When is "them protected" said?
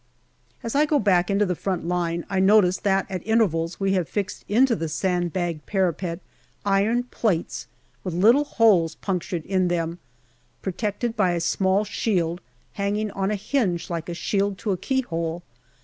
9.67-11.15